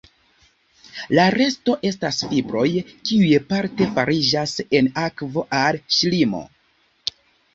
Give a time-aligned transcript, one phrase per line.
[1.17, 2.63] La resto estas fibroj,
[3.09, 6.41] kiuj parte fariĝas en akvo al ŝlimo.